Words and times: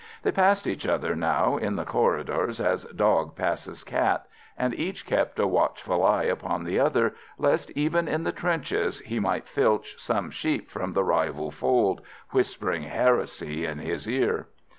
They 0.23 0.31
passed 0.31 0.65
each 0.65 0.87
other 0.87 1.15
now 1.15 1.57
in 1.57 1.75
the 1.75 1.85
corridors 1.85 2.59
as 2.59 2.85
dog 2.85 3.35
passes 3.35 3.83
cat, 3.83 4.25
and 4.57 4.73
each 4.73 5.05
kept 5.05 5.37
a 5.37 5.45
watchful 5.45 6.03
eye 6.03 6.23
upon 6.23 6.63
the 6.63 6.79
other 6.79 7.13
lest 7.37 7.69
even 7.77 8.07
in 8.07 8.23
the 8.23 8.31
trenches 8.31 9.01
he 9.01 9.19
might 9.19 9.47
filch 9.47 10.01
some 10.01 10.31
sheep 10.31 10.71
from 10.71 10.93
the 10.93 11.03
rival 11.03 11.51
fold, 11.51 12.01
whispering 12.31 12.81
heresy 12.81 13.63
in 13.63 13.77
his 13.77 14.09
ear. 14.09 14.47